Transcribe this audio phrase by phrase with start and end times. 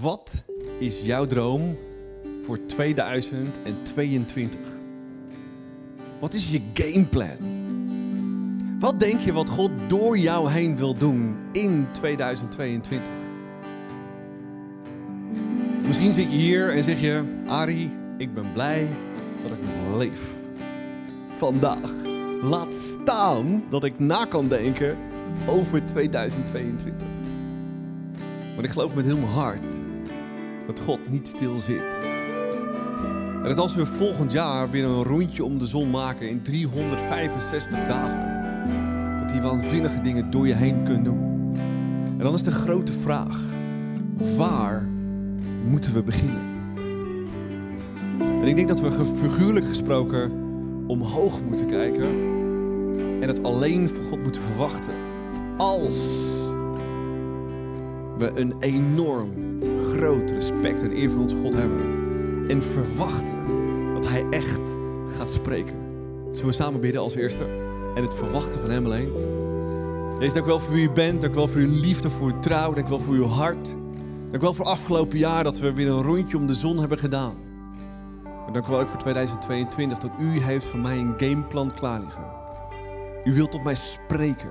[0.00, 0.44] Wat
[0.78, 1.78] is jouw droom
[2.44, 4.60] voor 2022?
[6.20, 7.36] Wat is je gameplan?
[8.78, 13.08] Wat denk je wat God door jou heen wil doen in 2022?
[15.86, 18.88] Misschien zit je hier en zeg je: Ari, ik ben blij
[19.42, 20.34] dat ik nog leef.
[21.26, 21.90] Vandaag.
[22.42, 24.96] Laat staan dat ik na kan denken
[25.46, 26.94] over 2022.
[28.54, 29.74] Maar ik geloof met heel mijn hart
[30.76, 32.00] dat God niet stil zit.
[33.42, 37.78] En dat als we volgend jaar weer een rondje om de zon maken in 365
[37.86, 41.52] dagen, dat die waanzinnige dingen door je heen kunnen doen.
[42.18, 43.40] En dan is de grote vraag:
[44.36, 44.86] waar
[45.64, 46.42] moeten we beginnen?
[48.18, 50.32] En ik denk dat we figuurlijk gesproken
[50.86, 52.08] omhoog moeten kijken
[53.20, 54.94] en het alleen van God moeten verwachten.
[55.56, 56.30] Als
[58.18, 59.50] we een enorm
[60.00, 61.80] groot respect en eer voor onze God hebben.
[62.48, 63.44] En verwachten
[63.94, 64.60] dat Hij echt
[65.16, 65.74] gaat spreken.
[66.30, 67.44] Zullen we samen bidden als eerste?
[67.94, 69.12] En het verwachten van Hem alleen.
[70.18, 71.20] Deze dank wel voor wie u bent.
[71.20, 72.72] Dank wel voor uw liefde, voor uw trouw.
[72.72, 73.74] Dank wel voor uw hart.
[74.30, 77.34] Dank wel voor afgelopen jaar dat we weer een rondje om de zon hebben gedaan.
[78.22, 82.24] Maar dank wel ook voor 2022 dat u heeft voor mij een gameplan klaar liggen.
[83.24, 84.50] U wilt tot mij spreken.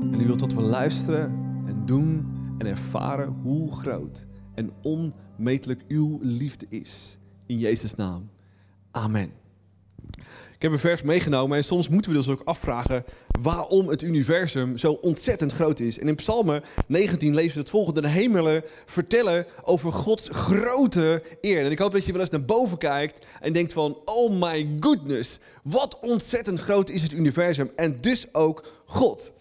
[0.00, 1.24] En u wilt dat we luisteren
[1.66, 7.18] en doen en ervaren hoe groot en onmetelijk uw liefde is.
[7.46, 8.30] In Jezus' naam.
[8.90, 9.30] Amen.
[10.56, 13.04] Ik heb een vers meegenomen en soms moeten we dus ook afvragen
[13.40, 15.98] waarom het universum zo ontzettend groot is.
[15.98, 18.00] En in Psalmen 19 lezen we het volgende.
[18.00, 21.64] De hemelen vertellen over Gods grote eer.
[21.64, 24.76] En ik hoop dat je wel eens naar boven kijkt en denkt van, oh my
[24.80, 29.32] goodness, wat ontzettend groot is het universum en dus ook God.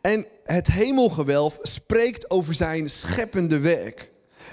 [0.00, 4.10] En het hemelgewelf spreekt over zijn scheppende werk.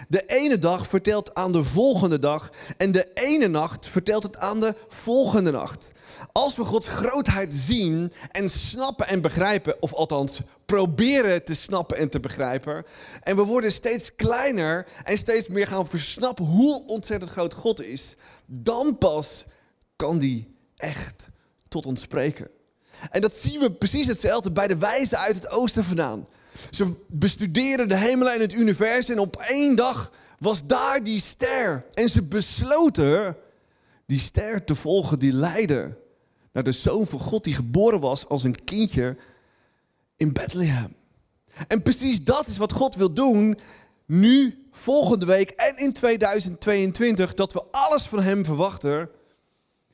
[0.07, 4.59] De ene dag vertelt aan de volgende dag en de ene nacht vertelt het aan
[4.59, 5.91] de volgende nacht.
[6.31, 12.09] Als we Gods grootheid zien en snappen en begrijpen, of althans proberen te snappen en
[12.09, 12.85] te begrijpen,
[13.23, 18.15] en we worden steeds kleiner en steeds meer gaan versnappen hoe ontzettend groot God is,
[18.45, 19.45] dan pas
[19.95, 21.27] kan die echt
[21.67, 22.54] tot ons spreken.
[23.11, 26.27] En dat zien we precies hetzelfde bij de wijzen uit het oosten vandaan.
[26.69, 31.85] Ze bestuderen de hemel en het universum en op één dag was daar die ster.
[31.93, 33.37] En ze besloten
[34.05, 35.97] die ster te volgen die leidde
[36.51, 39.15] naar de Zoon van God die geboren was als een kindje
[40.17, 40.95] in Bethlehem.
[41.67, 43.57] En precies dat is wat God wil doen
[44.05, 47.33] nu, volgende week en in 2022.
[47.33, 49.09] Dat we alles van Hem verwachten.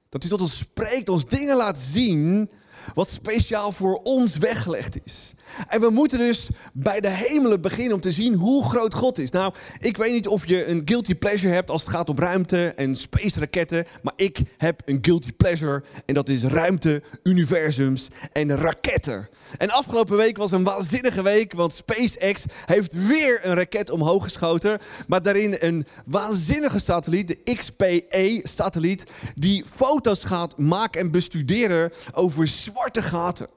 [0.09, 2.49] Dat hij tot ons spreekt, ons dingen laat zien
[2.93, 5.33] wat speciaal voor ons weggelegd is.
[5.67, 9.31] En we moeten dus bij de hemelen beginnen om te zien hoe groot God is.
[9.31, 12.73] Nou, ik weet niet of je een guilty pleasure hebt als het gaat om ruimte
[12.75, 13.85] en space raketten.
[14.01, 19.29] Maar ik heb een guilty pleasure en dat is ruimte, universums en raketten.
[19.57, 24.79] En afgelopen week was een waanzinnige week, want SpaceX heeft weer een raket omhoog geschoten.
[25.07, 29.03] Maar daarin een waanzinnige satelliet, de XPE-satelliet,
[29.35, 33.47] die foto's gaat maken en bestuderen over zwarte gaten.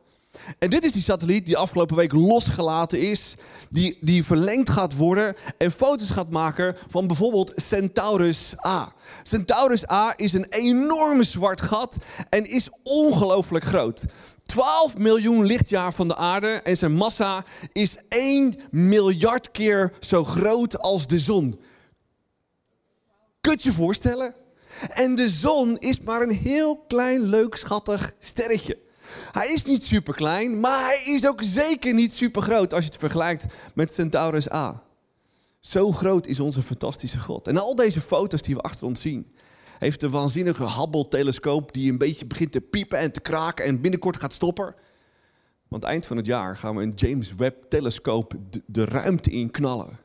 [0.59, 3.35] En dit is die satelliet die afgelopen week losgelaten is,
[3.71, 8.93] die, die verlengd gaat worden en foto's gaat maken van bijvoorbeeld Centaurus A.
[9.23, 11.97] Centaurus A is een enorm zwart gat
[12.29, 14.03] en is ongelooflijk groot.
[14.43, 20.79] 12 miljoen lichtjaar van de aarde en zijn massa is 1 miljard keer zo groot
[20.79, 21.61] als de zon.
[23.41, 24.35] Kunt je voorstellen?
[24.89, 28.79] En de zon is maar een heel klein, leuk, schattig sterretje.
[29.33, 32.91] Hij is niet super klein, maar hij is ook zeker niet super groot als je
[32.91, 33.45] het vergelijkt
[33.75, 34.83] met Centaurus A.
[35.61, 37.49] Zo groot is onze fantastische God.
[37.49, 39.33] En al deze foto's die we achter ons zien,
[39.79, 44.17] heeft de waanzinnige Hubble-telescoop die een beetje begint te piepen en te kraken en binnenkort
[44.17, 44.75] gaat stoppen.
[45.69, 48.35] Want eind van het jaar gaan we een James Webb-telescoop
[48.67, 50.04] de ruimte in knallen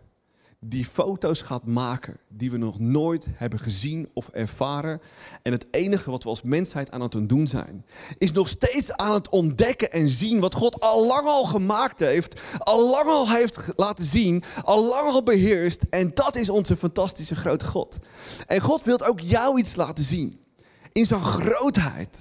[0.59, 5.01] die foto's gaat maken die we nog nooit hebben gezien of ervaren.
[5.41, 7.85] En het enige wat we als mensheid aan het doen zijn,
[8.17, 12.41] is nog steeds aan het ontdekken en zien wat God al lang al gemaakt heeft,
[12.57, 15.81] al lang al heeft laten zien, al lang al beheerst.
[15.89, 17.97] En dat is onze fantastische grote God.
[18.47, 20.39] En God wil ook jou iets laten zien
[20.91, 22.17] in zijn grootheid.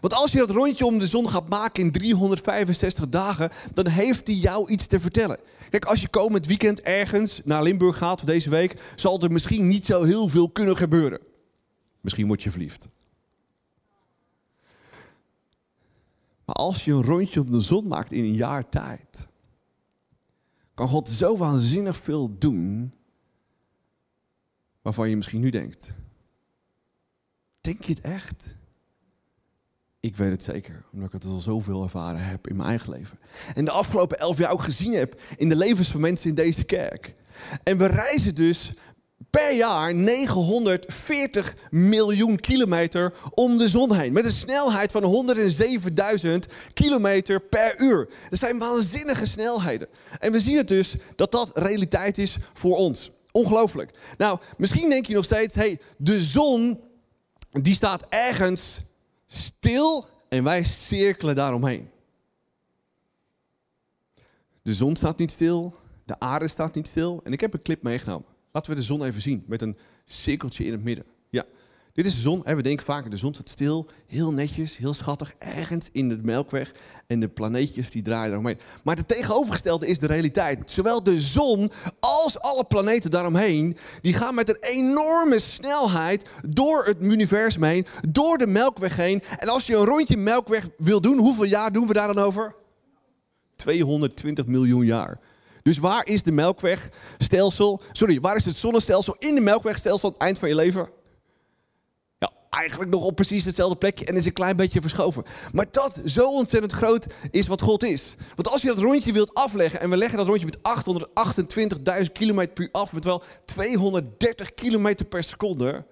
[0.00, 4.26] Want als je dat rondje om de zon gaat maken in 365 dagen, dan heeft
[4.26, 5.38] hij jou iets te vertellen.
[5.70, 9.68] Kijk, als je komend weekend ergens naar Limburg gaat of deze week, zal er misschien
[9.68, 11.20] niet zo heel veel kunnen gebeuren.
[12.00, 12.88] Misschien word je verliefd.
[16.44, 19.28] Maar als je een rondje om de zon maakt in een jaar tijd,
[20.74, 22.94] kan God zo waanzinnig veel doen
[24.82, 25.90] waarvan je misschien nu denkt.
[27.60, 28.54] Denk je het echt?
[30.00, 33.18] Ik weet het zeker, omdat ik het al zoveel ervaren heb in mijn eigen leven.
[33.54, 36.64] En de afgelopen elf jaar ook gezien heb in de levens van mensen in deze
[36.64, 37.14] kerk.
[37.62, 38.72] En we reizen dus
[39.30, 44.12] per jaar 940 miljoen kilometer om de zon heen.
[44.12, 45.26] Met een snelheid van
[46.24, 46.30] 107.000
[46.72, 48.08] kilometer per uur.
[48.30, 49.88] Dat zijn waanzinnige snelheden.
[50.18, 53.10] En we zien het dus dat dat realiteit is voor ons.
[53.30, 53.90] Ongelooflijk.
[54.18, 56.80] Nou, misschien denk je nog steeds, hey, de zon
[57.50, 58.78] die staat ergens
[59.32, 61.90] stil en wij cirkelen daaromheen.
[64.62, 65.74] De zon staat niet stil,
[66.04, 67.20] de aarde staat niet stil.
[67.24, 68.26] En ik heb een clip meegenomen.
[68.52, 71.04] Laten we de zon even zien met een cirkeltje in het midden.
[71.92, 72.42] Dit is de zon.
[72.42, 76.72] We denken vaak, de zon staat stil, heel netjes, heel schattig, ergens in de melkweg.
[77.06, 78.58] En de planeetjes die draaien daaromheen.
[78.84, 80.70] Maar het tegenovergestelde is de realiteit.
[80.70, 81.70] Zowel de zon
[82.00, 88.38] als alle planeten daaromheen, die gaan met een enorme snelheid door het universum heen, door
[88.38, 89.22] de melkweg heen.
[89.38, 92.54] En als je een rondje melkweg wil doen, hoeveel jaar doen we daar dan over?
[93.56, 95.20] 220 miljoen jaar.
[95.62, 97.80] Dus waar is de melkwegstelsel?
[97.92, 100.88] Sorry, waar is het zonnestelsel in de melkwegstelsel aan het eind van je leven?
[102.50, 105.22] Eigenlijk nog op precies hetzelfde plekje en is een klein beetje verschoven.
[105.52, 108.14] Maar dat zo ontzettend groot is wat God is.
[108.34, 110.58] Want als je dat rondje wilt afleggen en we leggen dat rondje met
[112.06, 115.86] 828.000 kilometer per af, met wel 230 kilometer per seconde,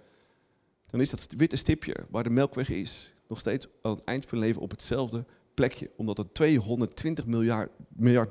[0.86, 4.38] dan is dat witte stipje waar de melkweg is nog steeds aan het eind van
[4.38, 5.24] leven op hetzelfde
[5.54, 5.90] plekje.
[5.96, 8.30] Omdat het 220 miljard, miljard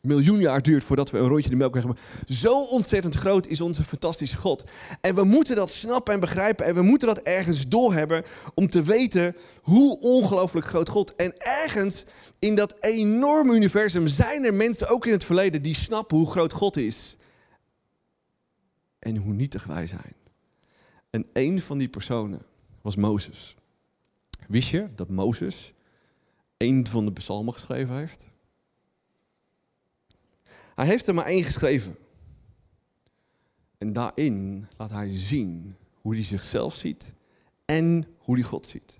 [0.00, 1.96] miljoen jaar duurt voordat we een rondje de melk hebben.
[2.26, 4.64] Zo ontzettend groot is onze fantastische God.
[5.00, 6.66] En we moeten dat snappen en begrijpen.
[6.66, 8.24] En we moeten dat ergens doorhebben
[8.54, 11.14] om te weten hoe ongelooflijk groot God.
[11.14, 12.04] En ergens
[12.38, 16.52] in dat enorme universum zijn er mensen, ook in het verleden, die snappen hoe groot
[16.52, 17.16] God is.
[18.98, 20.16] En hoe nietig wij zijn.
[21.10, 22.42] En een van die personen
[22.82, 23.56] was Mozes.
[24.48, 25.72] Wist je dat Mozes
[26.56, 28.27] een van de psalmen geschreven heeft?
[30.78, 31.96] Hij heeft er maar één geschreven.
[33.78, 37.10] En daarin laat hij zien hoe hij zichzelf ziet
[37.64, 38.98] en hoe hij God ziet.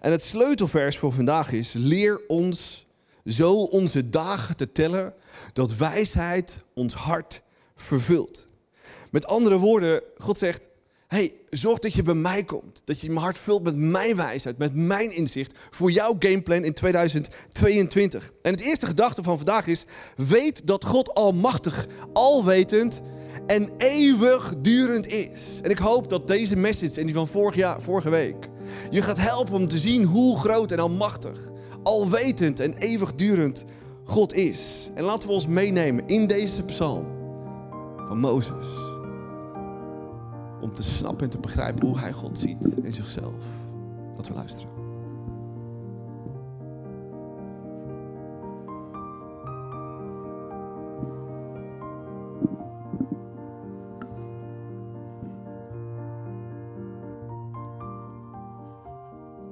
[0.00, 2.86] En het sleutelvers voor vandaag is: leer ons
[3.24, 5.14] zo onze dagen te tellen
[5.52, 7.42] dat wijsheid ons hart
[7.76, 8.46] vervult.
[9.10, 10.68] Met andere woorden, God zegt:
[11.08, 12.82] hey, zorg dat je bij mij komt.
[12.84, 16.72] Dat je mijn hart vult met mijn wijsheid, met mijn inzicht voor jouw gameplan in
[16.72, 18.32] 2022.
[18.42, 19.84] En het eerste gedachte van vandaag is:
[20.16, 23.00] weet dat God almachtig, alwetend
[23.46, 25.60] en eeuwigdurend is.
[25.62, 28.48] En ik hoop dat deze message en die van vorig jaar, vorige week
[28.90, 31.38] je gaat helpen om te zien hoe groot en almachtig,
[31.82, 33.64] alwetend en eeuwigdurend
[34.04, 34.88] God is.
[34.94, 37.06] En laten we ons meenemen in deze psalm
[38.06, 38.87] van Mozes
[40.60, 43.46] om te snappen en te begrijpen hoe hij God ziet in zichzelf.
[44.16, 44.78] Dat we luisteren.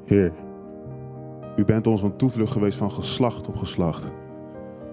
[0.04, 0.32] Heer,
[1.56, 4.12] u bent ons een toevlucht geweest van geslacht op geslacht.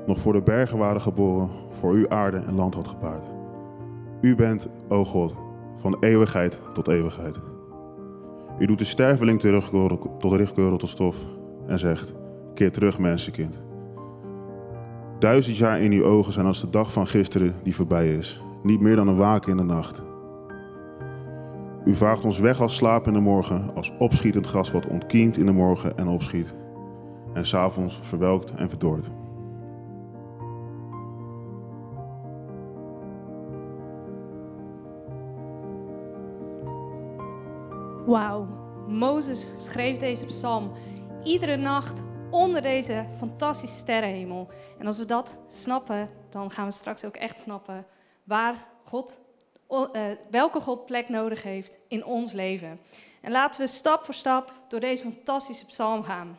[0.05, 3.27] Nog voor de bergen waren geboren, voor u aarde en land had gepaard.
[4.21, 5.35] U bent, o God,
[5.75, 7.35] van eeuwigheid tot eeuwigheid.
[8.59, 11.17] U doet de sterveling terugkeuren tot terugkeuren tot stof
[11.67, 12.13] en zegt:
[12.53, 13.61] Keer terug, mensenkind.
[15.19, 18.79] Duizend jaar in uw ogen zijn als de dag van gisteren die voorbij is, niet
[18.79, 20.01] meer dan een waken in de nacht.
[21.85, 25.45] U vaagt ons weg als slaap in de morgen, als opschietend gras wat ontkiemt in
[25.45, 26.53] de morgen en opschiet,
[27.33, 29.11] en s'avonds verwelkt en verdord.
[38.05, 38.47] Wauw,
[38.87, 40.71] Mozes schreef deze psalm
[41.23, 44.47] iedere nacht onder deze fantastische sterrenhemel.
[44.79, 47.85] En als we dat snappen, dan gaan we straks ook echt snappen
[48.23, 49.17] waar God,
[49.69, 49.85] uh,
[50.29, 52.79] welke God plek nodig heeft in ons leven.
[53.21, 56.37] En laten we stap voor stap door deze fantastische psalm gaan.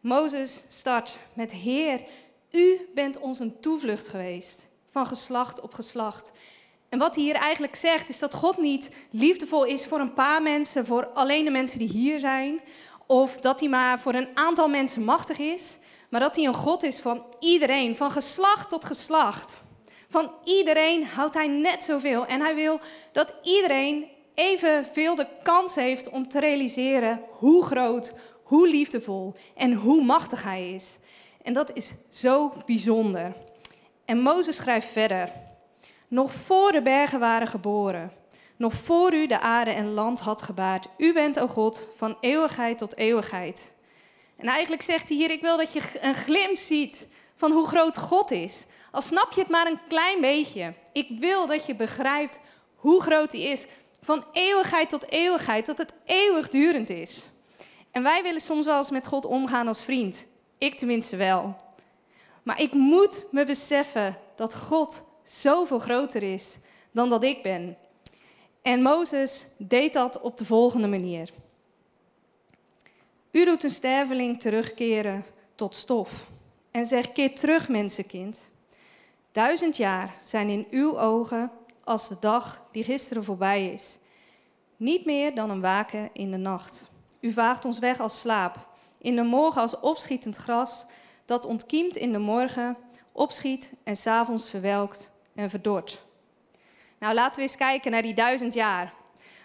[0.00, 2.02] Mozes start met Heer,
[2.50, 6.32] u bent ons een toevlucht geweest, van geslacht op geslacht.
[6.88, 10.42] En wat hij hier eigenlijk zegt, is dat God niet liefdevol is voor een paar
[10.42, 12.60] mensen, voor alleen de mensen die hier zijn.
[13.06, 15.62] Of dat hij maar voor een aantal mensen machtig is.
[16.08, 19.60] Maar dat hij een God is van iedereen, van geslacht tot geslacht.
[20.08, 22.26] Van iedereen houdt hij net zoveel.
[22.26, 22.80] En hij wil
[23.12, 30.04] dat iedereen evenveel de kans heeft om te realiseren hoe groot, hoe liefdevol en hoe
[30.04, 30.96] machtig hij is.
[31.42, 33.32] En dat is zo bijzonder.
[34.04, 35.30] En Mozes schrijft verder.
[36.08, 38.12] Nog voor de bergen waren geboren,
[38.56, 40.88] nog voor u de aarde en land had gebaard.
[40.96, 43.70] U bent, o God, van eeuwigheid tot eeuwigheid.
[44.36, 47.98] En eigenlijk zegt hij hier, ik wil dat je een glimp ziet van hoe groot
[47.98, 48.64] God is.
[48.90, 50.74] Al snap je het maar een klein beetje.
[50.92, 52.38] Ik wil dat je begrijpt
[52.74, 53.64] hoe groot hij is.
[54.02, 57.28] Van eeuwigheid tot eeuwigheid, dat het eeuwigdurend is.
[57.90, 60.26] En wij willen soms wel eens met God omgaan als vriend.
[60.58, 61.56] Ik tenminste wel.
[62.42, 66.56] Maar ik moet me beseffen dat God zoveel groter is
[66.90, 67.76] dan dat ik ben.
[68.62, 71.30] En Mozes deed dat op de volgende manier.
[73.30, 76.26] U doet een sterveling terugkeren tot stof.
[76.70, 78.48] En zegt, keer terug, mensenkind.
[79.32, 81.50] Duizend jaar zijn in uw ogen
[81.84, 83.96] als de dag die gisteren voorbij is.
[84.76, 86.82] Niet meer dan een waken in de nacht.
[87.20, 88.68] U vaagt ons weg als slaap.
[88.98, 90.84] In de morgen als opschietend gras,
[91.24, 92.76] dat ontkiemt in de morgen,
[93.12, 96.00] opschiet en s'avonds verwelkt en verdort.
[96.98, 98.92] Nou, laten we eens kijken naar die duizend jaar.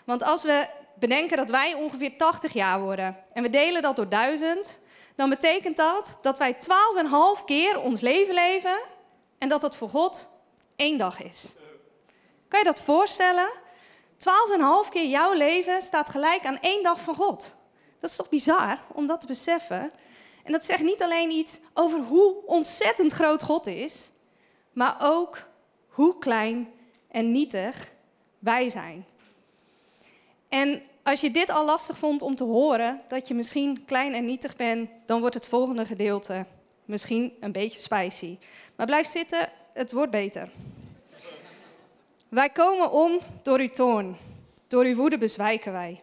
[0.03, 0.67] Want als we
[1.00, 4.79] bedenken dat wij ongeveer 80 jaar worden en we delen dat door duizend,
[5.15, 8.77] dan betekent dat dat wij 12,5 keer ons leven leven
[9.38, 10.27] en dat het voor God
[10.75, 11.45] één dag is.
[12.47, 13.50] Kan je dat voorstellen?
[14.85, 17.55] 12,5 keer jouw leven staat gelijk aan één dag van God.
[18.00, 19.91] Dat is toch bizar om dat te beseffen?
[20.43, 24.09] En dat zegt niet alleen iets over hoe ontzettend groot God is,
[24.71, 25.51] maar ook
[25.93, 26.69] hoe klein
[27.07, 27.91] en nietig
[28.39, 29.05] wij zijn.
[30.50, 34.25] En als je dit al lastig vond om te horen, dat je misschien klein en
[34.25, 36.45] nietig bent, dan wordt het volgende gedeelte
[36.85, 38.38] misschien een beetje spicy.
[38.75, 40.50] Maar blijf zitten, het wordt beter.
[42.29, 44.15] Wij komen om door uw toorn.
[44.67, 46.01] Door uw woede bezwijken wij.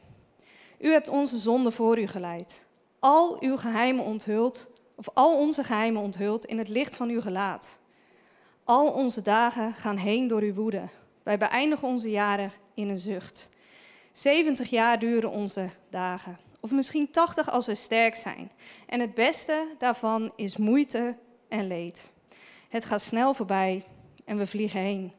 [0.78, 2.64] U hebt onze zonde voor u geleid.
[2.98, 7.78] Al uw geheimen onthuld, of al onze geheimen onthuld in het licht van uw gelaat.
[8.70, 10.82] Al onze dagen gaan heen door uw woede.
[11.22, 13.48] Wij beëindigen onze jaren in een zucht.
[14.12, 16.38] 70 jaar duren onze dagen.
[16.60, 18.50] Of misschien 80 als we sterk zijn.
[18.86, 21.16] En het beste daarvan is moeite
[21.48, 22.10] en leed.
[22.68, 23.84] Het gaat snel voorbij
[24.24, 25.12] en we vliegen heen.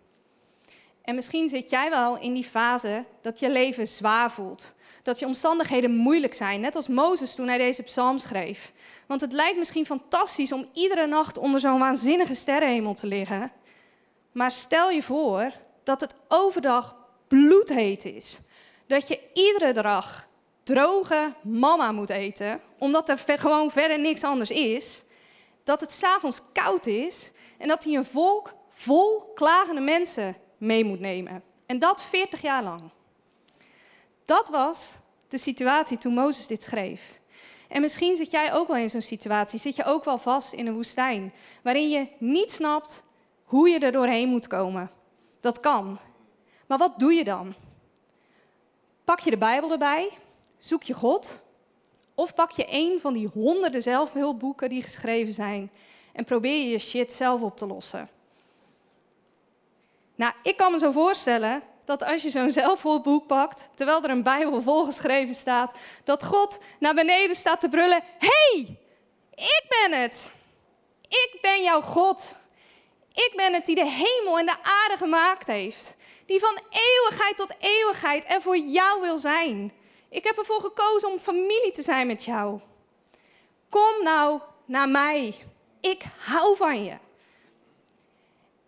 [1.01, 4.74] En misschien zit jij wel in die fase dat je leven zwaar voelt.
[5.03, 8.72] Dat je omstandigheden moeilijk zijn, net als Mozes toen hij deze psalm schreef.
[9.08, 13.51] Want het lijkt misschien fantastisch om iedere nacht onder zo'n waanzinnige sterrenhemel te liggen.
[14.31, 15.51] Maar stel je voor
[15.84, 16.96] dat het overdag
[17.27, 18.39] bloedheet is.
[18.88, 20.27] Dat je iedere dag
[20.63, 25.03] droge mama moet eten, omdat er gewoon verder niks anders is.
[25.63, 31.00] Dat het s'avonds koud is en dat hij een volk vol klagende mensen mee moet
[31.00, 31.44] nemen.
[31.65, 32.82] En dat 40 jaar lang.
[34.25, 34.89] Dat was
[35.27, 37.20] de situatie toen Mozes dit schreef.
[37.68, 39.60] En misschien zit jij ook wel in zo'n situatie.
[39.60, 41.34] Zit je ook wel vast in een woestijn.
[41.63, 43.03] Waarin je niet snapt
[43.44, 44.91] hoe je er doorheen moet komen.
[45.39, 45.98] Dat kan.
[46.68, 47.53] Maar wat doe je dan?
[49.03, 50.10] Pak je de Bijbel erbij?
[50.58, 51.39] Zoek je God?
[52.15, 55.72] Of pak je een van die honderden zelfhulpboeken die geschreven zijn
[56.13, 58.10] en probeer je je shit zelf op te lossen?
[60.21, 64.23] Nou, ik kan me zo voorstellen dat als je zo'n zelfhulpboek pakt, terwijl er een
[64.23, 68.79] Bijbel volgeschreven staat, dat God naar beneden staat te brullen: hey,
[69.35, 70.29] ik ben het.
[71.07, 72.35] Ik ben jouw God.
[73.13, 75.95] Ik ben het die de hemel en de aarde gemaakt heeft.
[76.25, 79.71] Die van eeuwigheid tot eeuwigheid er voor jou wil zijn.
[80.09, 82.59] Ik heb ervoor gekozen om familie te zijn met jou.
[83.69, 85.35] Kom nou naar mij.
[85.79, 86.97] Ik hou van je.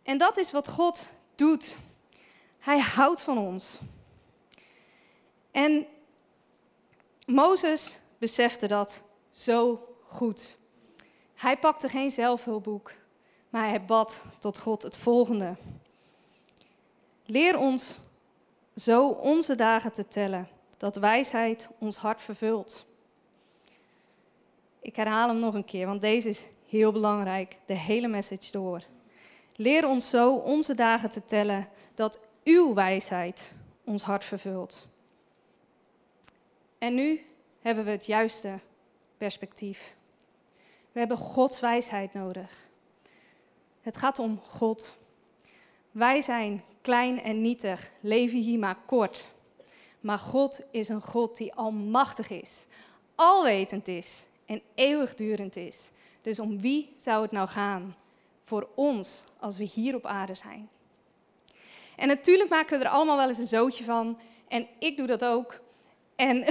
[0.03, 1.07] En dat is wat God
[2.59, 3.77] Hij houdt van ons.
[5.51, 5.85] En
[7.25, 8.99] Mozes besefte dat
[9.31, 10.57] zo goed.
[11.35, 12.91] Hij pakte geen zelfhulpboek,
[13.49, 15.55] maar hij bad tot God het volgende.
[17.25, 17.99] Leer ons
[18.75, 20.47] zo onze dagen te tellen,
[20.77, 22.85] dat wijsheid ons hart vervult.
[24.81, 28.83] Ik herhaal hem nog een keer, want deze is heel belangrijk, de hele message door.
[29.55, 33.51] Leer ons zo onze dagen te tellen, dat uw wijsheid
[33.83, 34.87] ons hart vervult.
[36.77, 37.25] En nu
[37.61, 38.59] hebben we het juiste
[39.17, 39.93] perspectief.
[40.91, 42.65] We hebben Gods wijsheid nodig.
[43.81, 44.95] Het gaat om God.
[45.91, 49.27] Wij zijn klein en nietig, leven hier maar kort.
[49.99, 52.65] Maar God is een God die almachtig is,
[53.15, 55.77] alwetend is en eeuwigdurend is.
[56.21, 57.95] Dus om wie zou het nou gaan
[58.43, 60.69] voor ons als we hier op aarde zijn?
[61.95, 64.19] En natuurlijk maken we er allemaal wel eens een zootje van.
[64.47, 65.59] En ik doe dat ook.
[66.15, 66.45] En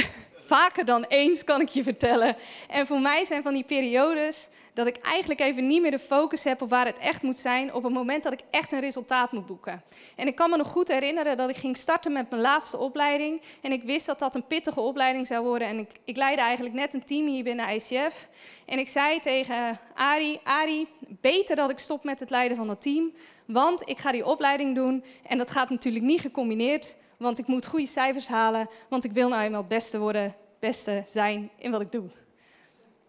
[0.52, 2.37] vaker dan eens, kan ik je vertellen.
[2.68, 6.44] En voor mij zijn van die periodes dat ik eigenlijk even niet meer de focus
[6.44, 9.32] heb op waar het echt moet zijn, op het moment dat ik echt een resultaat
[9.32, 9.82] moet boeken.
[10.16, 13.40] En ik kan me nog goed herinneren dat ik ging starten met mijn laatste opleiding.
[13.61, 15.68] En ik wist dat dat een pittige opleiding zou worden.
[15.68, 18.28] En ik, ik leidde eigenlijk net een team hier binnen ICF.
[18.66, 22.82] En ik zei tegen Ari, Ari, beter dat ik stop met het leiden van dat
[22.82, 23.12] team,
[23.47, 25.04] want ik ga die opleiding doen.
[25.26, 29.28] En dat gaat natuurlijk niet gecombineerd, want ik moet goede cijfers halen, want ik wil
[29.28, 32.09] nou eenmaal het beste worden, beste zijn in wat ik doe.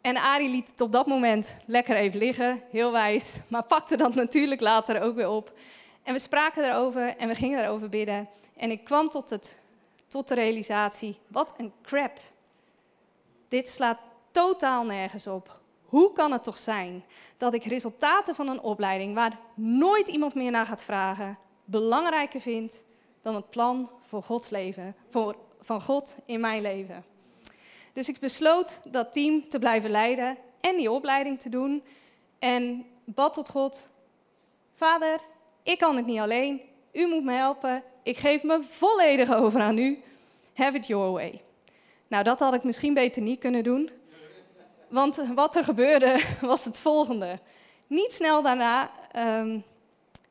[0.01, 4.15] En Ari liet het op dat moment lekker even liggen, heel wijs, maar pakte dat
[4.15, 5.53] natuurlijk later ook weer op.
[6.03, 8.29] En we spraken erover en we gingen erover bidden.
[8.57, 9.55] En ik kwam tot, het,
[10.07, 12.19] tot de realisatie, wat een crap.
[13.47, 13.99] Dit slaat
[14.31, 15.59] totaal nergens op.
[15.85, 17.03] Hoe kan het toch zijn
[17.37, 22.83] dat ik resultaten van een opleiding waar nooit iemand meer naar gaat vragen, belangrijker vind
[23.21, 27.11] dan het plan voor Gods leven, voor, van God in mijn leven?
[27.93, 31.83] Dus ik besloot dat team te blijven leiden en die opleiding te doen.
[32.39, 33.87] En bad tot God:
[34.73, 35.19] Vader,
[35.63, 36.61] ik kan het niet alleen.
[36.91, 37.83] U moet me helpen.
[38.03, 40.01] Ik geef me volledig over aan u.
[40.53, 41.41] Have it your way.
[42.07, 43.89] Nou, dat had ik misschien beter niet kunnen doen.
[44.87, 47.39] Want wat er gebeurde was het volgende.
[47.87, 49.63] Niet snel daarna, um,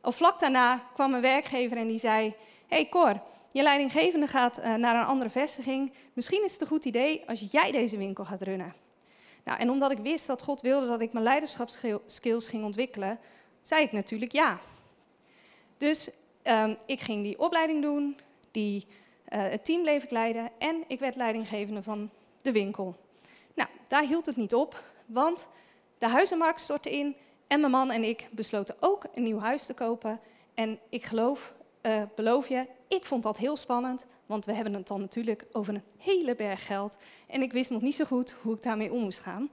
[0.03, 2.35] of vlak daarna, kwam een werkgever en die zei:
[2.69, 3.21] Hey Cor,
[3.53, 5.93] je leidinggevende gaat uh, naar een andere vestiging.
[6.13, 8.75] Misschien is het een goed idee als jij deze winkel gaat runnen.
[9.45, 13.19] Nou, en omdat ik wist dat God wilde dat ik mijn leiderschapskills ging ontwikkelen,
[13.63, 14.61] zei ik natuurlijk ja.
[15.77, 16.11] Dus
[16.45, 18.17] um, ik ging die opleiding doen,
[18.51, 18.87] die,
[19.29, 22.11] uh, het team bleef ik leiden en ik werd leidinggevende van
[22.43, 22.97] de winkel.
[23.55, 25.47] Nou, daar hield het niet op, want
[25.99, 27.17] de huizenmarkt stortte in
[27.47, 30.21] en mijn man en ik besloten ook een nieuw huis te kopen.
[30.55, 34.87] En ik geloof, uh, beloof je, ik vond dat heel spannend, want we hebben het
[34.87, 36.97] dan natuurlijk over een hele berg geld.
[37.27, 39.51] En ik wist nog niet zo goed hoe ik daarmee om moest gaan.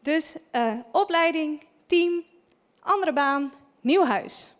[0.00, 2.24] Dus uh, opleiding, team,
[2.80, 4.52] andere baan, nieuw huis.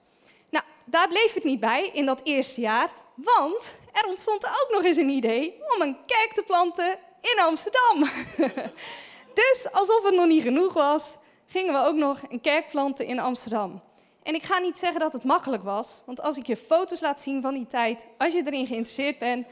[0.48, 4.84] Nou, daar bleef het niet bij in dat eerste jaar, want er ontstond ook nog
[4.84, 7.98] eens een idee om een kerk te planten in Amsterdam.
[9.42, 11.04] dus alsof het nog niet genoeg was,
[11.46, 13.83] gingen we ook nog een kerk planten in Amsterdam.
[14.24, 17.20] En ik ga niet zeggen dat het makkelijk was, want als ik je foto's laat
[17.20, 19.46] zien van die tijd, als je erin geïnteresseerd bent,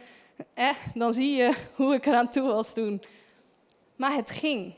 [0.54, 3.02] eh, dan zie je hoe ik eraan toe was toen.
[3.96, 4.74] Maar het ging.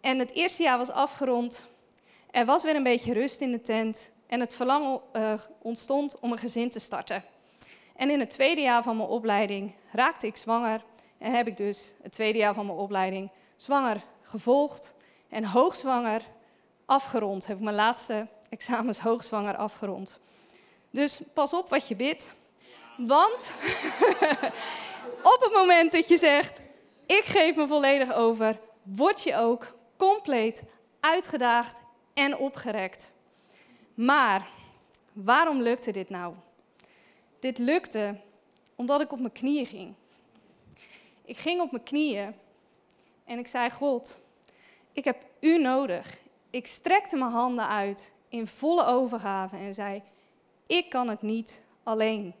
[0.00, 1.64] En het eerste jaar was afgerond.
[2.30, 4.10] Er was weer een beetje rust in de tent.
[4.26, 5.32] En het verlangen uh,
[5.62, 7.24] ontstond om een gezin te starten.
[7.96, 10.84] En in het tweede jaar van mijn opleiding raakte ik zwanger.
[11.18, 14.94] En heb ik dus het tweede jaar van mijn opleiding zwanger gevolgd.
[15.28, 16.22] En hoogzwanger
[16.86, 17.46] afgerond.
[17.46, 20.18] Heb ik mijn laatste examens hoogzwanger afgerond.
[20.90, 22.32] Dus pas op wat je bidt.
[22.96, 23.52] Want
[25.34, 26.60] op het moment dat je zegt,
[27.06, 30.62] ik geef me volledig over, word je ook compleet
[31.00, 31.78] uitgedaagd
[32.14, 33.10] en opgerekt.
[33.94, 34.48] Maar
[35.12, 36.34] waarom lukte dit nou?
[37.38, 38.20] Dit lukte
[38.74, 39.94] omdat ik op mijn knieën ging.
[41.24, 42.34] Ik ging op mijn knieën
[43.24, 44.20] en ik zei: God,
[44.92, 46.18] ik heb u nodig.
[46.50, 50.02] Ik strekte mijn handen uit in volle overgave en zei:
[50.66, 52.34] Ik kan het niet alleen.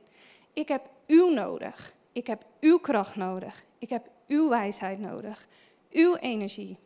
[0.52, 1.92] Ik heb u nodig.
[2.12, 3.64] Ik heb uw kracht nodig.
[3.78, 5.46] Ik heb uw wijsheid nodig.
[5.90, 6.76] Uw energie.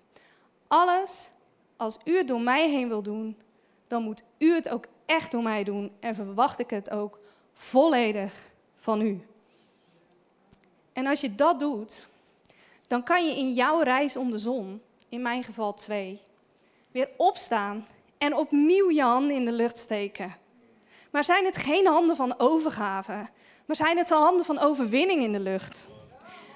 [0.67, 1.31] Alles,
[1.77, 3.37] als u het door mij heen wil doen,
[3.87, 7.19] dan moet u het ook echt door mij doen en verwacht ik het ook
[7.53, 9.27] volledig van u.
[10.93, 12.09] En als je dat doet,
[12.87, 16.21] dan kan je in jouw reis om de zon, in mijn geval twee,
[16.91, 17.87] weer opstaan
[18.19, 20.37] en opnieuw je handen in de lucht steken.
[21.11, 23.27] Maar zijn het geen handen van overgave,
[23.67, 25.85] maar zijn het wel handen van overwinning in de lucht?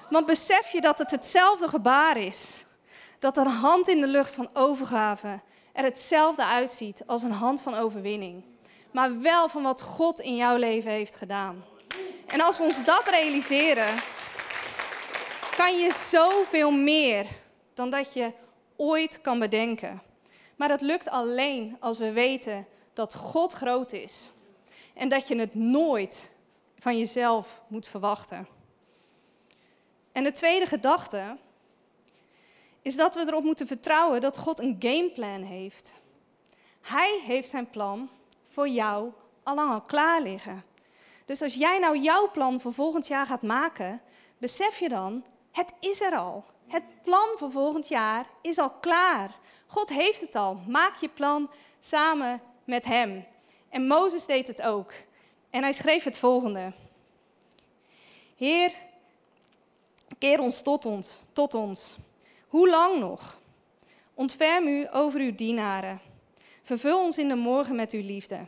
[0.09, 2.53] Want besef je dat het hetzelfde gebaar is.
[3.19, 5.41] Dat een hand in de lucht van overgave
[5.73, 8.43] er hetzelfde uitziet als een hand van overwinning.
[8.91, 11.63] Maar wel van wat God in jouw leven heeft gedaan.
[12.25, 13.95] En als we ons dat realiseren,
[15.57, 17.25] kan je zoveel meer
[17.73, 18.33] dan dat je
[18.75, 20.01] ooit kan bedenken.
[20.59, 24.29] Maar dat lukt alleen als we weten dat God groot is.
[24.93, 26.31] En dat je het nooit
[26.77, 28.47] van jezelf moet verwachten.
[30.11, 31.37] En de tweede gedachte
[32.81, 35.93] is dat we erop moeten vertrouwen dat God een gameplan heeft.
[36.81, 38.09] Hij heeft zijn plan
[38.49, 39.11] voor jou
[39.43, 40.63] al lang al klaar liggen.
[41.25, 44.01] Dus als jij nou jouw plan voor volgend jaar gaat maken,
[44.37, 46.45] besef je dan, het is er al.
[46.67, 49.37] Het plan voor volgend jaar is al klaar.
[49.69, 50.59] God heeft het al.
[50.67, 53.25] Maak je plan samen met Hem.
[53.69, 54.93] En Mozes deed het ook.
[55.49, 56.71] En hij schreef het volgende.
[58.35, 58.71] Heer,
[60.17, 61.95] Keer ons tot ons, tot ons.
[62.47, 63.37] Hoe lang nog?
[64.13, 66.01] Ontferm u over uw dienaren.
[66.61, 68.47] Vervul ons in de morgen met uw liefde.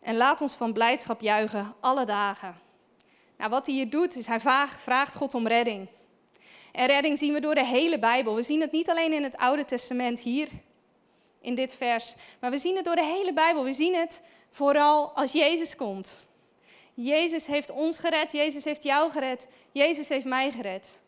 [0.00, 2.56] En laat ons van blijdschap juichen alle dagen.
[3.38, 5.88] Nou, wat hij hier doet, is hij vraagt God om redding.
[6.76, 8.34] En redding zien we door de hele Bijbel.
[8.34, 10.48] We zien het niet alleen in het Oude Testament hier,
[11.40, 13.64] in dit vers, maar we zien het door de hele Bijbel.
[13.64, 16.24] We zien het vooral als Jezus komt.
[16.94, 20.98] Jezus heeft ons gered, Jezus heeft jou gered, Jezus heeft mij gered.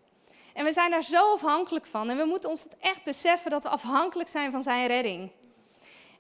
[0.52, 2.10] En we zijn daar zo afhankelijk van.
[2.10, 5.30] En we moeten ons echt beseffen dat we afhankelijk zijn van zijn redding.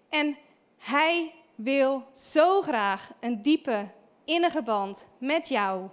[0.08, 0.36] En
[0.78, 3.88] hij wil zo graag een diepe,
[4.24, 5.88] innige band met jou,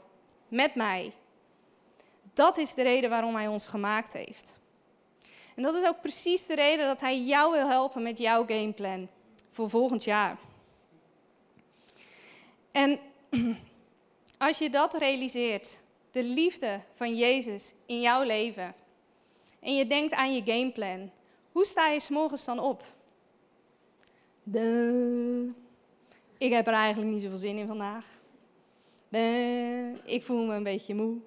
[0.47, 1.11] met mij.
[2.35, 4.53] Dat is de reden waarom hij ons gemaakt heeft.
[5.55, 9.07] En dat is ook precies de reden dat hij jou wil helpen met jouw gameplan
[9.49, 10.37] voor volgend jaar.
[12.71, 12.99] En
[14.37, 15.79] als je dat realiseert,
[16.11, 18.75] de liefde van Jezus in jouw leven,
[19.59, 21.11] en je denkt aan je gameplan,
[21.51, 22.83] hoe sta je s'morgens dan op?
[26.37, 28.05] Ik heb er eigenlijk niet zoveel zin in vandaag.
[30.03, 31.17] Ik voel me een beetje moe.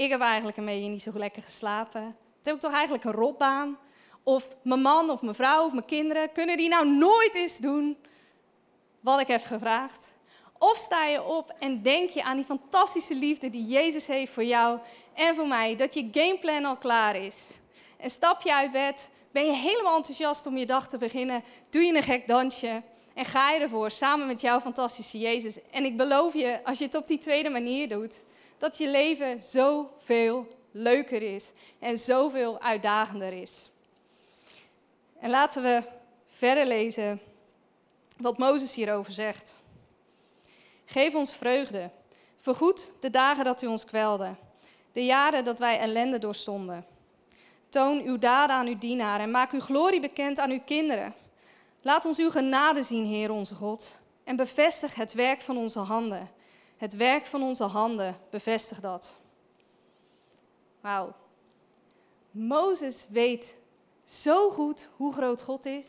[0.00, 2.02] Ik heb eigenlijk een beetje niet zo lekker geslapen.
[2.04, 3.78] Het heb ik toch eigenlijk een rotbaan.
[4.22, 7.96] Of mijn man of mijn vrouw of mijn kinderen, kunnen die nou nooit eens doen
[9.00, 10.12] wat ik heb gevraagd?
[10.58, 14.44] Of sta je op en denk je aan die fantastische liefde die Jezus heeft voor
[14.44, 14.78] jou
[15.14, 17.46] en voor mij, dat je gameplan al klaar is.
[17.96, 21.82] En stap je uit bed, ben je helemaal enthousiast om je dag te beginnen, doe
[21.82, 22.82] je een gek dansje
[23.14, 25.56] en ga je ervoor samen met jouw fantastische Jezus.
[25.70, 28.22] En ik beloof je, als je het op die tweede manier doet,
[28.60, 33.70] dat je leven zoveel leuker is en zoveel uitdagender is.
[35.18, 35.82] En laten we
[36.26, 37.20] verder lezen
[38.16, 39.56] wat Mozes hierover zegt.
[40.84, 41.90] Geef ons vreugde.
[42.38, 44.34] Vergoed de dagen dat u ons kwelde,
[44.92, 46.86] de jaren dat wij ellende doorstonden.
[47.68, 51.14] Toon uw daden aan uw dienaren en maak uw glorie bekend aan uw kinderen.
[51.82, 56.38] Laat ons uw genade zien, Heer onze God, en bevestig het werk van onze handen.
[56.80, 59.16] Het werk van onze handen, bevestig dat.
[60.80, 61.14] Wauw.
[62.30, 63.56] Mozes weet
[64.04, 65.86] zo goed hoe groot God is,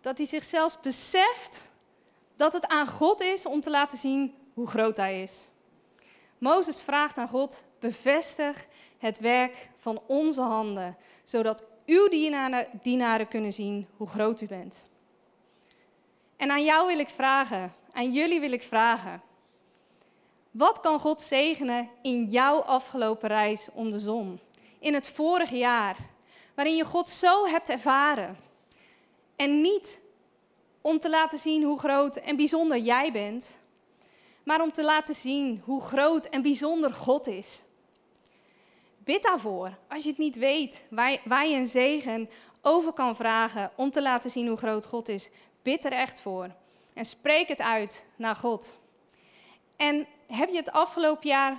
[0.00, 1.70] dat hij zich zelfs beseft
[2.36, 5.46] dat het aan God is om te laten zien hoe groot hij is.
[6.38, 8.66] Mozes vraagt aan God: bevestig
[8.98, 14.86] het werk van onze handen, zodat uw dienaren, dienaren kunnen zien hoe groot u bent.
[16.36, 19.22] En aan jou wil ik vragen, aan jullie wil ik vragen.
[20.54, 24.40] Wat kan God zegenen in jouw afgelopen reis om de zon?
[24.78, 25.96] In het vorige jaar,
[26.54, 28.36] waarin je God zo hebt ervaren.
[29.36, 30.00] En niet
[30.80, 33.56] om te laten zien hoe groot en bijzonder jij bent,
[34.44, 37.62] maar om te laten zien hoe groot en bijzonder God is.
[38.98, 40.84] Bid daarvoor, als je het niet weet,
[41.24, 42.30] waar, je een zegen
[42.62, 45.28] over kan vragen om te laten zien hoe groot God is.
[45.62, 46.50] Bid er echt voor
[46.92, 48.76] en spreek het uit naar God.
[49.76, 51.58] En heb je het afgelopen jaar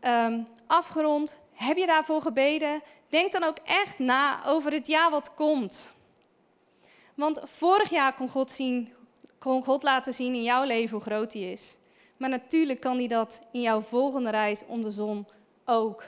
[0.00, 1.38] um, afgerond?
[1.52, 2.82] Heb je daarvoor gebeden?
[3.08, 5.88] Denk dan ook echt na over het jaar wat komt.
[7.14, 8.92] Want vorig jaar kon God, zien,
[9.38, 11.62] kon God laten zien in jouw leven hoe groot hij is.
[12.16, 15.26] Maar natuurlijk kan hij dat in jouw volgende reis om de zon
[15.64, 16.04] ook.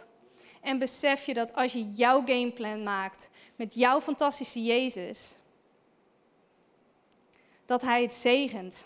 [0.61, 5.35] En besef je dat als je jouw gameplan maakt met jouw fantastische Jezus,
[7.67, 8.85] dat hij het zegent.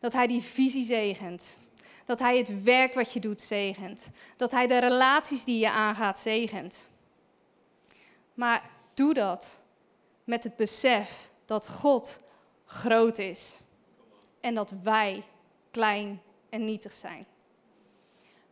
[0.00, 1.56] Dat hij die visie zegent.
[2.04, 4.06] Dat hij het werk wat je doet zegent.
[4.36, 6.86] Dat hij de relaties die je aangaat zegent.
[8.34, 8.62] Maar
[8.94, 9.56] doe dat
[10.24, 12.18] met het besef dat God
[12.64, 13.56] groot is
[14.40, 15.22] en dat wij
[15.70, 17.26] klein en nietig zijn.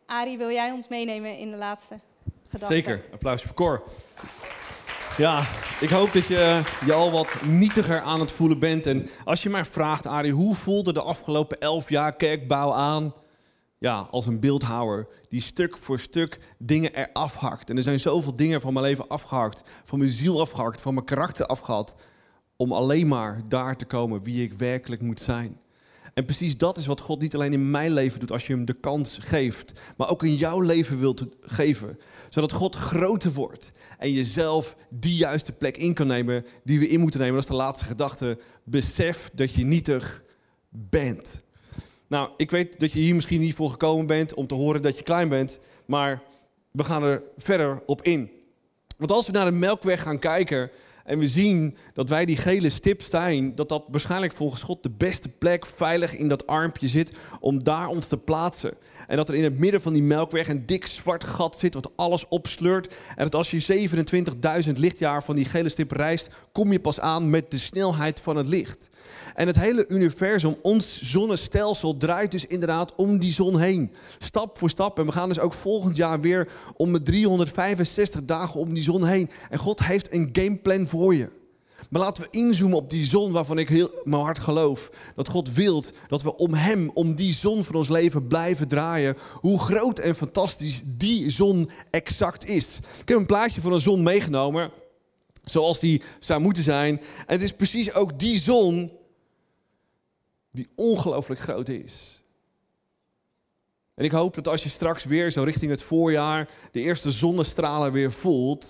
[0.05, 1.99] Ari, wil jij ons meenemen in de laatste
[2.49, 2.73] gedachte?
[2.73, 3.83] Zeker, applaus voor Cor.
[5.17, 5.45] Ja,
[5.79, 8.85] ik hoop dat je je al wat nietiger aan het voelen bent.
[8.85, 13.13] En als je maar vraagt, Ari, hoe voelde de afgelopen elf jaar kerkbouw aan?
[13.81, 17.69] Ja, als een beeldhouwer die stuk voor stuk dingen eraf hakt.
[17.69, 21.05] En er zijn zoveel dingen van mijn leven afgehakt, van mijn ziel afgehakt, van mijn
[21.05, 21.93] karakter afgehakt.
[22.55, 25.59] Om alleen maar daar te komen wie ik werkelijk moet zijn.
[26.13, 28.65] En precies dat is wat God niet alleen in mijn leven doet als je hem
[28.65, 31.99] de kans geeft, maar ook in jouw leven wilt geven.
[32.29, 36.99] Zodat God groter wordt en jezelf die juiste plek in kan nemen die we in
[36.99, 37.35] moeten nemen.
[37.35, 38.39] Dat is de laatste gedachte.
[38.63, 40.23] Besef dat je nietig
[40.69, 41.41] bent.
[42.11, 44.97] Nou, ik weet dat je hier misschien niet voor gekomen bent om te horen dat
[44.97, 46.21] je klein bent, maar
[46.71, 48.31] we gaan er verder op in.
[48.97, 50.71] Want als we naar de melkweg gaan kijken,
[51.03, 54.89] En we zien dat wij die gele stip zijn, dat dat waarschijnlijk volgens God de
[54.89, 58.73] beste plek veilig in dat armpje zit om daar ons te plaatsen.
[59.11, 61.91] En dat er in het midden van die melkweg een dik zwart gat zit wat
[61.95, 62.93] alles opsleurt.
[63.15, 63.89] En dat als je
[64.65, 68.35] 27.000 lichtjaar van die gele stip reist, kom je pas aan met de snelheid van
[68.35, 68.89] het licht.
[69.33, 73.91] En het hele universum, ons zonnestelsel, draait dus inderdaad om die zon heen.
[74.17, 74.99] Stap voor stap.
[74.99, 79.05] En we gaan dus ook volgend jaar weer om de 365 dagen om die zon
[79.05, 79.29] heen.
[79.49, 81.40] En God heeft een gameplan voor je.
[81.91, 84.89] Maar laten we inzoomen op die zon waarvan ik heel mijn hart geloof.
[85.15, 89.17] Dat God wilt dat we om Hem, om die zon van ons leven blijven draaien.
[89.33, 92.77] Hoe groot en fantastisch die zon exact is.
[93.01, 94.71] Ik heb een plaatje van een zon meegenomen.
[95.43, 96.99] Zoals die zou moeten zijn.
[96.99, 98.91] En het is precies ook die zon
[100.51, 102.23] die ongelooflijk groot is.
[103.93, 107.91] En ik hoop dat als je straks weer zo richting het voorjaar de eerste zonnestralen
[107.91, 108.67] weer voelt,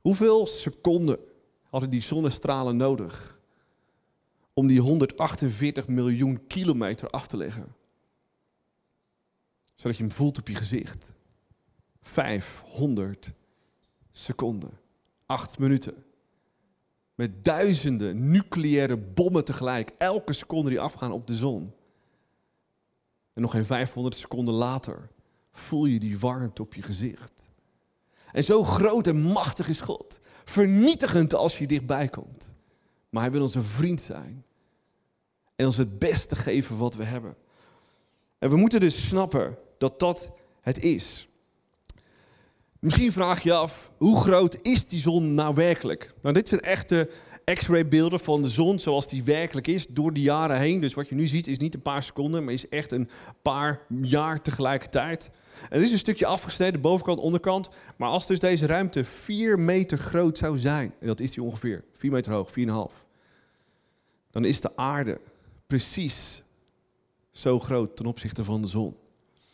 [0.00, 1.30] hoeveel seconden
[1.72, 3.38] hadden die zonnestralen nodig
[4.52, 7.74] om die 148 miljoen kilometer af te leggen?
[9.74, 11.12] Zodat je hem voelt op je gezicht.
[12.00, 13.30] 500
[14.10, 14.70] seconden.
[15.26, 16.04] 8 minuten.
[17.14, 19.92] Met duizenden nucleaire bommen tegelijk.
[19.98, 21.72] Elke seconde die afgaan op de zon.
[23.32, 25.08] En nog geen 500 seconden later
[25.50, 27.48] voel je die warmte op je gezicht.
[28.32, 30.20] En zo groot en machtig is God.
[30.44, 32.52] Vernietigend als je dichtbij komt.
[33.10, 34.44] Maar hij wil onze vriend zijn.
[35.56, 37.36] En ons het beste geven wat we hebben.
[38.38, 40.28] En we moeten dus snappen dat dat
[40.60, 41.28] het is.
[42.78, 46.14] Misschien vraag je af, hoe groot is die zon nou werkelijk?
[46.22, 47.10] Nou, dit zijn echte
[47.44, 50.80] x-ray beelden van de zon zoals die werkelijk is door de jaren heen.
[50.80, 53.08] Dus wat je nu ziet is niet een paar seconden, maar is echt een
[53.42, 55.30] paar jaar tegelijkertijd.
[55.70, 57.68] Dit is een stukje afgesneden, bovenkant, onderkant.
[57.96, 61.84] Maar als dus deze ruimte 4 meter groot zou zijn, en dat is die ongeveer,
[61.92, 63.06] 4 meter hoog, 4,5.
[64.30, 65.20] Dan is de aarde
[65.66, 66.42] precies
[67.30, 68.96] zo groot ten opzichte van de zon.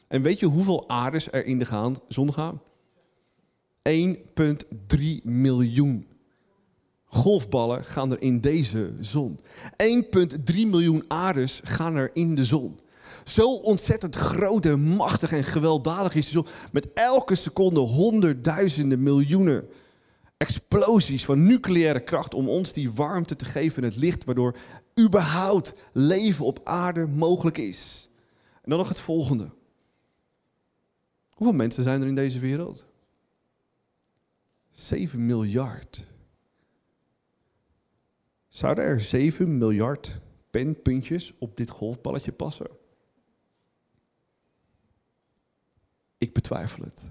[0.09, 2.63] En weet je hoeveel aardes er in de zon gaan?
[3.89, 6.07] 1,3 miljoen
[7.05, 9.41] golfballen gaan er in deze zon.
[10.51, 12.81] 1,3 miljoen aardes gaan er in de zon.
[13.29, 16.47] Zo ontzettend groot en machtig en gewelddadig is zon.
[16.73, 19.69] Met elke seconde honderdduizenden miljoenen
[20.37, 24.57] explosies van nucleaire kracht om ons die warmte te geven en het licht, waardoor
[25.01, 28.09] überhaupt leven op aarde mogelijk is.
[28.55, 29.51] En dan nog het volgende.
[31.31, 32.85] Hoeveel mensen zijn er in deze wereld?
[34.71, 36.05] 7 miljard.
[38.49, 42.78] Zouden er 7 miljard penpuntjes op dit golfballetje passen?
[46.19, 47.07] Ik betwijfel het.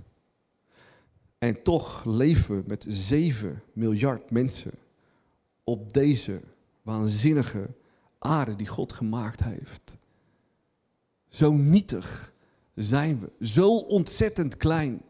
[1.37, 4.71] En toch leven we met 7 miljard mensen
[5.63, 6.41] op deze
[6.81, 7.67] waanzinnige
[8.19, 9.95] aarde die God gemaakt heeft.
[11.29, 12.33] Zo nietig
[12.75, 15.01] zijn we, zo ontzettend klein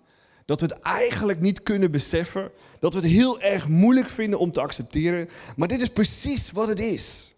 [0.46, 4.52] dat we het eigenlijk niet kunnen beseffen, dat we het heel erg moeilijk vinden om
[4.52, 7.36] te accepteren, maar dit is precies wat het is.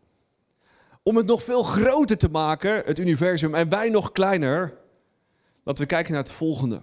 [1.03, 4.77] Om het nog veel groter te maken, het universum, en wij nog kleiner,
[5.69, 6.82] laten we kijken naar het volgende.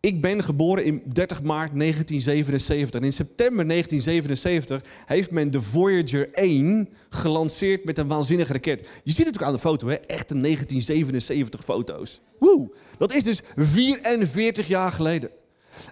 [0.00, 3.00] Ik ben geboren in 30 maart 1977.
[3.00, 8.88] En in september 1977 heeft men de Voyager 1 gelanceerd met een waanzinnige raket.
[9.04, 9.94] Je ziet het ook aan de foto, hè?
[9.94, 12.20] echte 1977 foto's.
[12.38, 12.74] Woe!
[12.98, 15.30] Dat is dus 44 jaar geleden.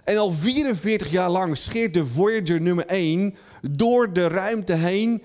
[0.03, 3.35] En al 44 jaar lang scheert de Voyager nummer 1
[3.71, 5.23] door de ruimte heen.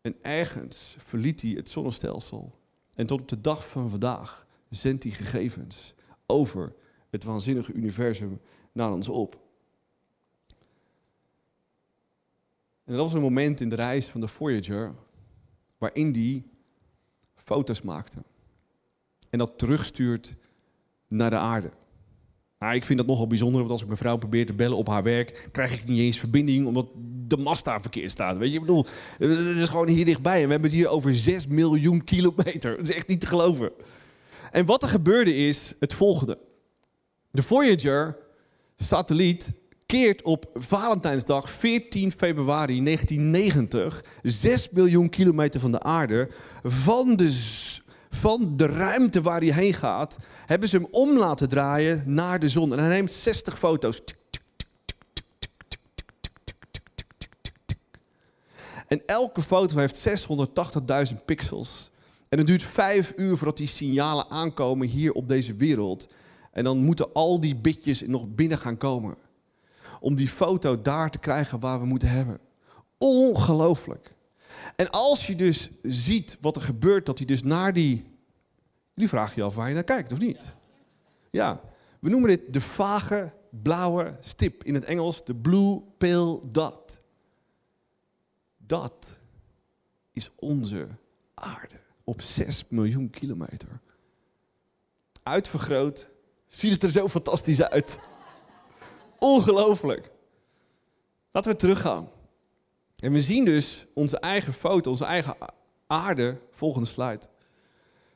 [0.00, 2.62] En ergens verliet hij het zonnestelsel.
[2.94, 5.94] En tot op de dag van vandaag zendt hij gegevens
[6.26, 6.74] over
[7.10, 8.40] het waanzinnige universum
[8.72, 9.42] naar ons op.
[12.84, 14.94] En dat was een moment in de reis van de Voyager
[15.78, 16.50] waarin die
[17.34, 18.22] foto's maakte.
[19.30, 20.34] En dat terugstuurt
[21.08, 21.70] naar de aarde.
[22.58, 24.88] Nou, ik vind dat nogal bijzonder, want als ik mijn vrouw probeer te bellen op
[24.88, 26.88] haar werk, krijg ik niet eens verbinding omdat
[27.28, 28.36] de mast daar verkeerd staat.
[28.36, 28.86] Weet je, ik bedoel,
[29.18, 32.76] het is gewoon hier dichtbij en we hebben het hier over 6 miljoen kilometer.
[32.76, 33.72] Dat is echt niet te geloven.
[34.50, 36.38] En wat er gebeurde is het volgende.
[37.30, 38.16] De Voyager
[38.76, 39.50] satelliet
[39.86, 46.28] keert op Valentijnsdag 14 februari 1990 6 miljoen kilometer van de aarde
[46.62, 47.32] van de,
[48.10, 52.48] van de ruimte waar hij heen gaat, hebben ze hem om laten draaien naar de
[52.48, 52.72] zon.
[52.72, 54.00] En hij neemt 60 foto's.
[58.94, 60.08] En elke foto heeft
[61.12, 61.90] 680.000 pixels.
[62.28, 66.08] En het duurt vijf uur voordat die signalen aankomen hier op deze wereld.
[66.52, 69.16] En dan moeten al die bitjes nog binnen gaan komen.
[70.00, 72.38] om die foto daar te krijgen waar we moeten hebben.
[72.98, 74.14] Ongelooflijk.
[74.76, 78.04] En als je dus ziet wat er gebeurt, dat hij dus naar die.
[78.94, 80.42] Jullie vragen je af waar je naar kijkt, of niet?
[81.30, 81.60] Ja,
[82.00, 84.64] we noemen dit de vage blauwe stip.
[84.64, 87.02] In het Engels de blue pale dot.
[88.66, 89.14] Dat
[90.12, 90.88] is onze
[91.34, 93.80] aarde op 6 miljoen kilometer.
[95.22, 96.08] Uitvergroot,
[96.48, 97.98] ziet het er zo fantastisch uit.
[99.18, 100.10] Ongelooflijk.
[101.30, 102.08] Laten we teruggaan.
[102.96, 105.36] En we zien dus onze eigen foto, onze eigen
[105.86, 107.26] aarde, volgende slide.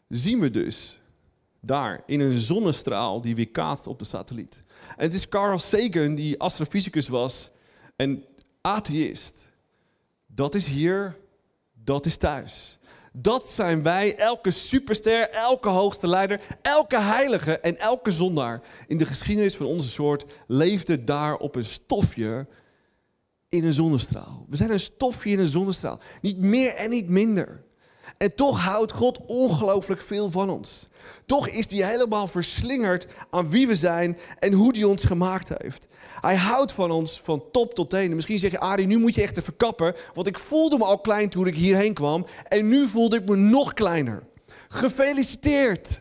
[0.08, 1.00] Zien we dus
[1.60, 4.62] daar in een zonnestraal die weer kaatst op de satelliet.
[4.96, 7.50] En het is Carl Sagan die astrofysicus was
[7.96, 8.24] en
[8.60, 9.48] atheïst.
[10.38, 11.16] Dat is hier,
[11.84, 12.78] dat is thuis.
[13.12, 19.06] Dat zijn wij, elke superster, elke hoogste leider, elke heilige en elke zondaar in de
[19.06, 22.46] geschiedenis van onze soort leefde daar op een stofje
[23.48, 24.46] in een zonnestraal.
[24.48, 26.00] We zijn een stofje in een zonnestraal.
[26.20, 27.64] Niet meer en niet minder.
[28.18, 30.88] En toch houdt God ongelooflijk veel van ons.
[31.26, 35.86] Toch is hij helemaal verslingerd aan wie we zijn en hoe hij ons gemaakt heeft.
[36.20, 38.14] Hij houdt van ons van top tot teen.
[38.14, 39.94] Misschien zeg je, Arie, nu moet je echt even kappen.
[40.14, 42.26] Want ik voelde me al klein toen ik hierheen kwam.
[42.48, 44.22] En nu voelde ik me nog kleiner.
[44.68, 46.00] Gefeliciteerd.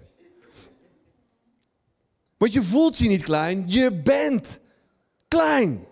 [2.37, 4.59] Want je voelt je niet klein, je bent
[5.27, 5.85] klein.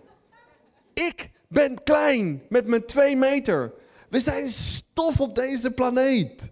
[0.94, 3.72] Ik ben klein met mijn twee meter.
[4.08, 6.50] We zijn stof op deze planeet.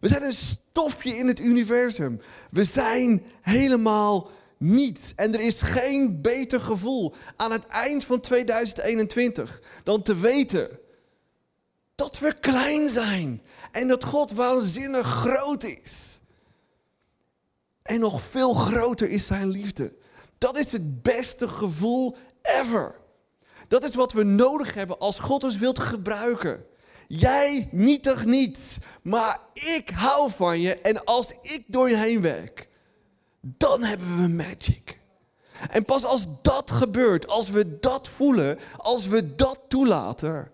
[0.00, 2.20] We zijn een stofje in het universum.
[2.50, 5.12] We zijn helemaal niets.
[5.16, 10.78] En er is geen beter gevoel aan het eind van 2021 dan te weten
[11.94, 16.18] dat we klein zijn en dat God waanzinnig groot is.
[17.82, 19.94] En nog veel groter is zijn liefde.
[20.38, 22.94] Dat is het beste gevoel ever.
[23.68, 26.64] Dat is wat we nodig hebben als God ons wilt gebruiken.
[27.12, 32.68] Jij nietig niets, maar ik hou van je en als ik door je heen werk,
[33.40, 34.98] dan hebben we magic.
[35.70, 40.52] En pas als dat gebeurt, als we dat voelen, als we dat toelaten,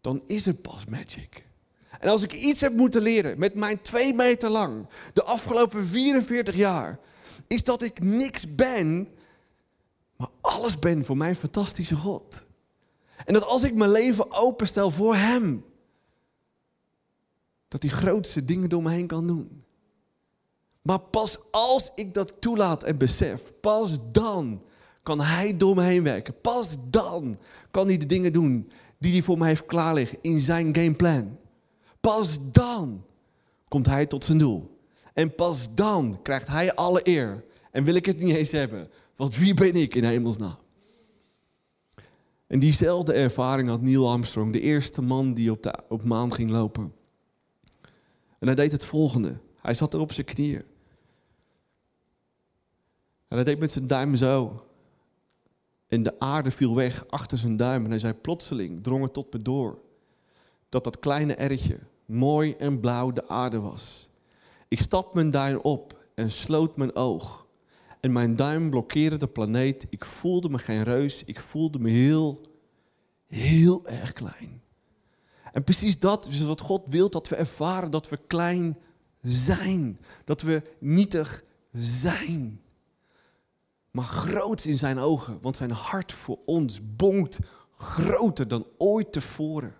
[0.00, 1.44] dan is het pas magic.
[2.00, 6.54] En als ik iets heb moeten leren met mijn twee meter lang, de afgelopen 44
[6.54, 6.98] jaar,
[7.46, 9.08] is dat ik niks ben,
[10.16, 12.45] maar alles ben voor mijn fantastische God.
[13.26, 15.64] En dat als ik mijn leven openstel voor Hem,
[17.68, 19.64] dat hij grootste dingen door me heen kan doen.
[20.82, 24.62] Maar pas als ik dat toelaat en besef, pas dan
[25.02, 26.40] kan Hij door me heen werken.
[26.40, 27.38] Pas dan
[27.70, 31.38] kan Hij de dingen doen die Hij voor mij heeft klaarliggen in zijn gameplan.
[32.00, 33.04] Pas dan
[33.68, 34.78] komt Hij tot zijn doel.
[35.12, 37.44] En pas dan krijgt Hij alle eer.
[37.70, 40.64] En wil ik het niet eens hebben, want wie ben ik in hemelsnaam?
[42.46, 46.50] En diezelfde ervaring had Neil Armstrong, de eerste man die op, de, op maan ging
[46.50, 46.94] lopen.
[48.38, 49.38] En hij deed het volgende.
[49.60, 50.64] Hij zat er op zijn knieën.
[53.28, 54.64] En hij deed met zijn duim zo.
[55.86, 57.84] En de aarde viel weg achter zijn duim.
[57.84, 59.78] En hij zei plotseling, drong het tot me door,
[60.68, 64.08] dat dat kleine erretje mooi en blauw de aarde was.
[64.68, 67.45] Ik stap mijn duim op en sloot mijn oog.
[68.06, 69.86] En mijn duim blokkeerde de planeet.
[69.90, 71.22] Ik voelde me geen reus.
[71.24, 72.40] Ik voelde me heel,
[73.26, 74.62] heel erg klein.
[75.52, 78.78] En precies dat is wat God wil dat we ervaren: dat we klein
[79.22, 79.98] zijn.
[80.24, 82.60] Dat we nietig zijn.
[83.90, 87.38] Maar groot in zijn ogen, want zijn hart voor ons bonkt
[87.76, 89.74] groter dan ooit tevoren.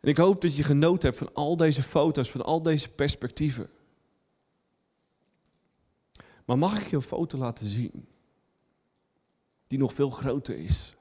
[0.00, 3.68] En ik hoop dat je genoten hebt van al deze foto's, van al deze perspectieven.
[6.44, 8.06] Maar mag ik je een foto laten zien?
[9.66, 10.94] Die nog veel groter is.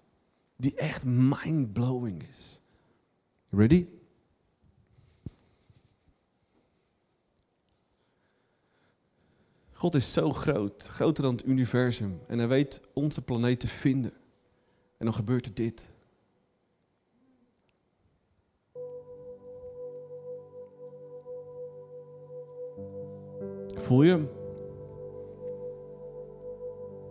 [0.55, 2.59] Die echt mind-blowing is.
[3.49, 3.87] Ready?
[9.71, 12.19] God is zo groot, groter dan het universum.
[12.27, 14.13] En hij weet onze planeet te vinden.
[14.97, 15.87] En dan gebeurt er dit.
[23.75, 24.41] Voel je?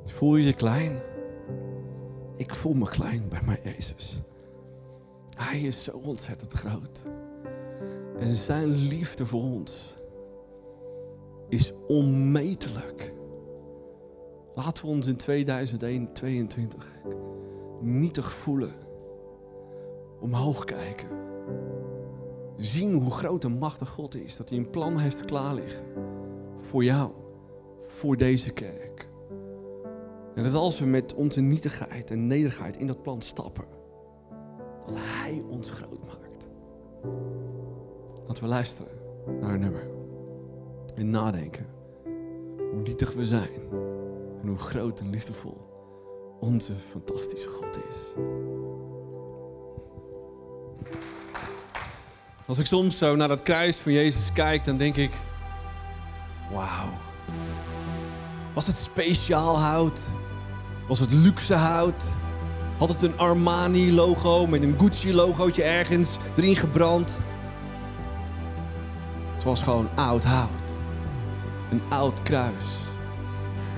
[0.05, 1.03] Voel je je klein?
[2.37, 4.23] Ik voel me klein bij mijn Jezus.
[5.37, 7.03] Hij is zo ontzettend groot.
[8.19, 9.95] En zijn liefde voor ons
[11.49, 13.15] is onmetelijk.
[14.55, 16.93] Laten we ons in 2022
[17.81, 18.75] nietig voelen.
[20.21, 21.09] Omhoog kijken.
[22.57, 24.37] Zien hoe groot en machtig God is.
[24.37, 25.85] Dat hij een plan heeft klaarliggen.
[26.57, 27.11] Voor jou.
[27.81, 28.92] Voor deze kerk
[30.35, 33.65] En dat als we met onze nietigheid en nederigheid in dat plan stappen,
[34.87, 36.49] dat Hij ons groot maakt.
[38.27, 38.93] Laten we luisteren
[39.41, 39.91] naar een nummer
[40.95, 41.67] en nadenken
[42.73, 43.51] hoe nietig we zijn
[44.43, 45.71] en hoe groot en liefdevol
[46.41, 47.97] onze fantastische God is.
[52.47, 55.11] Als ik soms zo naar dat kruis van Jezus kijk, dan denk ik:
[56.51, 56.91] wauw.
[58.55, 60.07] Was het speciaal hout?
[60.87, 62.05] Was het luxe hout?
[62.79, 67.19] Had het een Armani-logo met een Gucci-logootje ergens erin gebrand?
[69.35, 70.73] Het was gewoon oud hout.
[71.71, 72.65] Een oud kruis.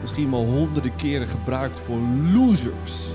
[0.00, 1.98] Misschien wel honderden keren gebruikt voor
[2.32, 3.14] losers.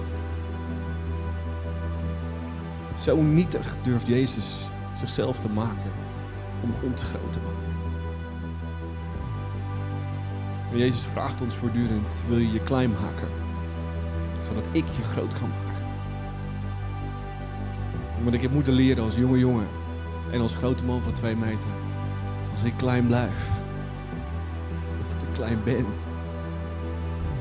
[3.01, 4.65] Zo nietig durft Jezus
[4.99, 5.91] zichzelf te maken
[6.63, 7.77] om ons groot te maken.
[10.71, 13.27] En Jezus vraagt ons voortdurend: wil je je klein maken,
[14.59, 15.83] zodat ik je groot kan maken?
[18.23, 19.67] Want ik heb moeten leren als jonge jongen
[20.31, 21.69] en als grote man van twee meter,
[22.51, 23.59] als ik klein blijf,
[25.01, 25.85] of dat ik klein ben,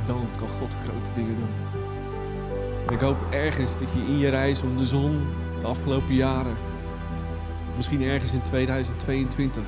[0.04, 1.80] dan kan God grote dingen doen.
[2.86, 5.26] En ik hoop ergens dat je in je reis om de zon
[5.60, 6.56] de afgelopen jaren
[7.76, 9.62] misschien ergens in 2022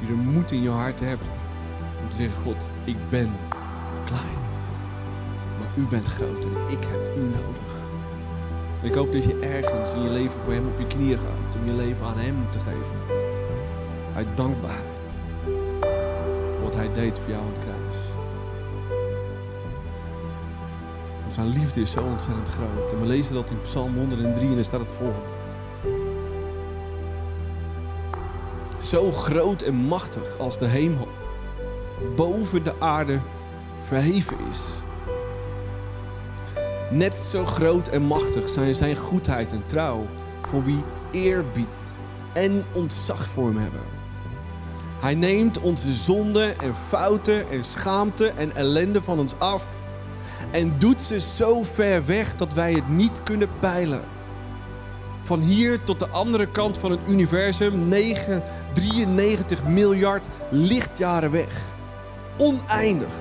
[0.00, 1.26] je de moed in je hart hebt
[2.02, 3.32] om te zeggen, God, ik ben
[4.04, 4.37] klein.
[5.78, 7.72] U bent groot en ik heb u nodig.
[8.82, 11.66] Ik hoop dat je ergens in je leven voor hem op je knieën gaat om
[11.66, 13.16] je leven aan hem te geven.
[14.14, 15.12] Uit dankbaarheid
[16.52, 17.96] voor wat hij deed voor jou aan het kruis.
[21.20, 22.92] Want zijn liefde is zo ontzettend groot.
[22.92, 25.36] En we lezen dat in Psalm 103 en daar staat het volgende.
[28.84, 31.08] zo groot en machtig als de hemel
[32.16, 33.20] boven de aarde
[33.84, 34.87] verheven is.
[36.90, 40.06] Net zo groot en machtig zijn zijn goedheid en trouw
[40.42, 41.86] voor wie eerbied
[42.32, 43.80] en ontzag voor hem hebben.
[45.00, 49.64] Hij neemt onze zonden en fouten en schaamte en ellende van ons af
[50.50, 54.04] en doet ze zo ver weg dat wij het niet kunnen peilen.
[55.22, 58.42] Van hier tot de andere kant van het universum, 9,
[58.74, 61.62] 93 miljard lichtjaren weg.
[62.36, 63.14] Oneindig.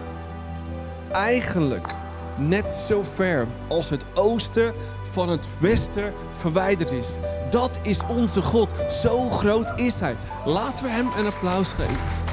[1.12, 1.97] Eigenlijk
[2.38, 4.74] net zo ver als het oosten
[5.12, 7.16] van het westen verwijderd is.
[7.50, 8.70] Dat is onze God.
[8.92, 10.16] Zo groot is Hij.
[10.46, 12.26] Laten we Hem een applaus geven.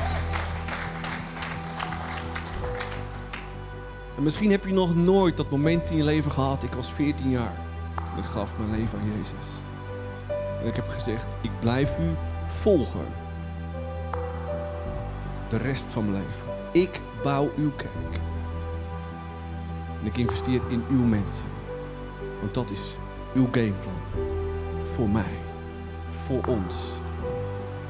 [4.17, 6.63] En misschien heb je nog nooit dat moment in je leven gehad.
[6.63, 7.57] Ik was 14 jaar
[8.07, 9.47] toen ik gaf mijn leven aan Jezus.
[10.61, 12.15] En ik heb gezegd, ik blijf u
[12.47, 13.07] volgen.
[15.49, 16.47] De rest van mijn leven.
[16.73, 18.21] Ik bouw uw kerk.
[20.05, 21.45] En ik investeer in uw mensen.
[22.41, 22.81] Want dat is
[23.35, 24.01] uw gameplan.
[24.95, 25.35] Voor mij.
[26.27, 26.75] Voor ons.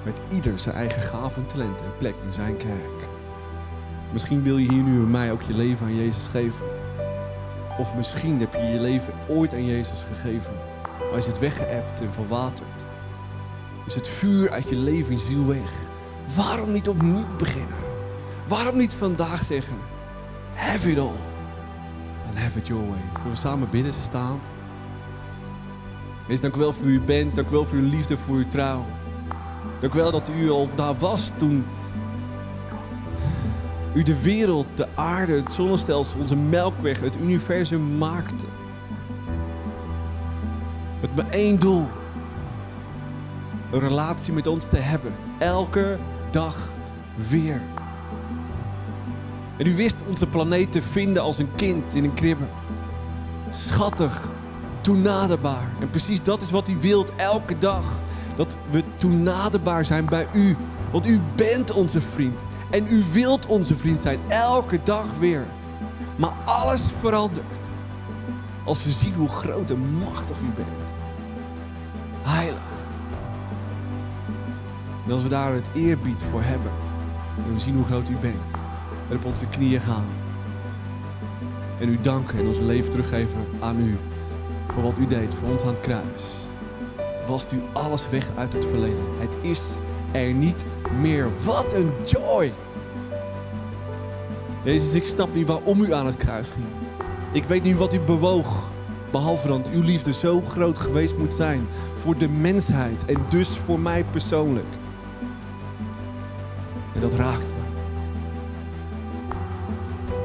[0.03, 3.09] Met ieder zijn eigen gaven en talent en plek in zijn kerk.
[4.13, 6.67] Misschien wil je hier nu bij mij ook je leven aan Jezus geven.
[7.79, 10.53] Of misschien heb je je leven ooit aan Jezus gegeven.
[11.11, 12.85] Maar is het weggeëpt en verwaterd?
[13.87, 15.73] Is het vuur uit je leven en ziel weg?
[16.37, 17.79] Waarom niet opnieuw beginnen?
[18.49, 19.77] Waarom niet vandaag zeggen:
[20.55, 21.34] Have it all
[22.27, 22.99] and have it your way?
[23.17, 24.49] Zullen we samen bidden staand?
[26.29, 27.35] Wees dank wel voor u bent.
[27.35, 28.85] Dank u wel voor uw liefde, voor uw trouw.
[29.81, 31.65] Dank u wel dat u al daar was toen
[33.95, 38.45] u de wereld, de aarde, het zonnestelsel, onze melkweg, het universum maakte.
[41.01, 41.89] Met maar één doel.
[43.73, 45.15] Een relatie met ons te hebben.
[45.39, 45.99] Elke
[46.31, 46.57] dag
[47.29, 47.61] weer.
[49.57, 52.45] En u wist onze planeet te vinden als een kind in een kribbe.
[53.51, 54.31] Schattig,
[54.81, 55.71] toenaderbaar.
[55.81, 57.85] En precies dat is wat u wilt elke dag.
[58.37, 60.57] Dat we toenaderbaar zijn bij u.
[60.93, 62.45] Want u bent onze vriend.
[62.71, 65.47] En u wilt onze vriend zijn, elke dag weer.
[66.17, 67.71] Maar alles verandert
[68.65, 70.95] als we zien hoe groot en machtig u bent.
[72.23, 72.63] Heilig.
[75.07, 76.71] En als we daar het eerbied voor hebben
[77.47, 78.57] en we zien hoe groot u bent,
[79.11, 80.07] en op onze knieën gaan
[81.81, 83.97] en u danken en ons leven teruggeven aan u
[84.73, 86.23] voor wat u deed voor ons aan het kruis,
[87.27, 89.05] wast u alles weg uit het verleden.
[89.19, 89.61] Het is
[90.13, 90.65] er niet
[91.01, 91.29] meer.
[91.45, 92.53] Wat een joy!
[94.63, 96.67] Jezus, ik snap niet waarom u aan het kruis ging.
[97.33, 98.71] Ik weet niet wat u bewoog.
[99.11, 103.81] Behalve dat uw liefde zo groot geweest moet zijn voor de mensheid en dus voor
[103.81, 104.67] mij persoonlijk.
[106.95, 107.54] En dat raakt.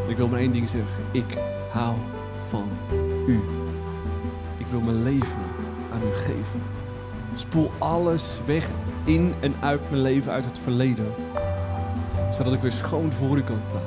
[0.10, 1.04] Ik wil maar één ding zeggen.
[1.12, 1.38] Ik
[1.70, 1.96] hou
[2.50, 2.70] van
[3.28, 3.40] u.
[4.58, 5.38] Ik wil mijn leven
[5.92, 6.62] aan u geven.
[7.34, 8.70] Spoel alles weg
[9.04, 11.14] in en uit mijn leven, uit het verleden.
[12.32, 13.82] Zodat ik weer schoon voor u kan staan.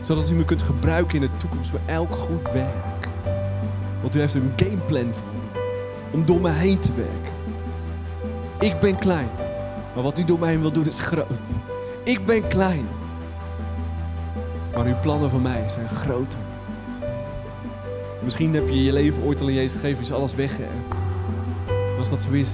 [0.00, 3.08] Zodat u me kunt gebruiken in de toekomst voor elk goed werk.
[4.00, 5.60] Want u heeft een gameplan voor me.
[6.12, 7.32] Om door me heen te werken.
[8.60, 9.30] Ik ben klein.
[9.94, 11.48] Maar wat u door mij heen wil doen is groot.
[12.04, 12.86] Ik ben klein.
[14.82, 16.38] Maar uw plannen voor mij zijn groter.
[18.22, 21.02] Misschien heb je je leven ooit al in Jezus gegeven, is alles weggeëpt.
[21.98, 22.50] Als dat zo is,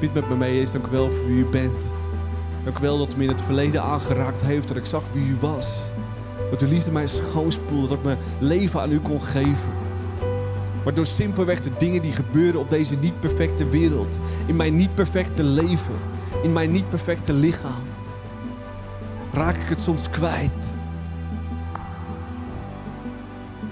[0.00, 1.92] bid met me mee, Jezus, dank u wel voor wie u bent.
[2.64, 5.26] Dank u wel dat u me in het verleden aangeraakt heeft, dat ik zag wie
[5.26, 5.78] u was.
[6.50, 9.72] Dat uw liefde mij schoonspoelde, dat ik mijn leven aan u kon geven.
[10.84, 14.94] Maar door simpelweg de dingen die gebeuren op deze niet perfecte wereld, in mijn niet
[14.94, 15.98] perfecte leven,
[16.42, 17.82] in mijn niet perfecte lichaam,
[19.32, 20.74] raak ik het soms kwijt.